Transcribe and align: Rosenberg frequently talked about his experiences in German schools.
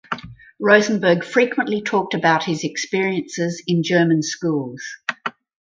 Rosenberg 0.59 1.23
frequently 1.23 1.79
talked 1.83 2.15
about 2.15 2.43
his 2.45 2.63
experiences 2.63 3.61
in 3.67 3.83
German 3.83 4.23
schools. 4.23 4.81